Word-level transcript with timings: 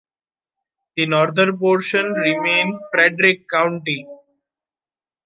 The 0.97 1.05
northern 1.05 1.59
portion 1.59 2.07
remained 2.13 2.79
Frederick 2.91 3.47
County. 3.47 4.07